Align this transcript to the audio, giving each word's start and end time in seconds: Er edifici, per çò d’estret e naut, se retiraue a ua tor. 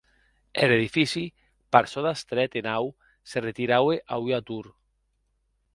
Er 0.63 0.71
edifici, 0.77 1.23
per 1.75 1.83
çò 1.91 1.99
d’estret 2.05 2.51
e 2.59 2.65
naut, 2.69 2.95
se 3.29 3.37
retiraue 3.47 3.95
a 4.15 4.21
ua 4.25 4.39
tor. 4.49 4.65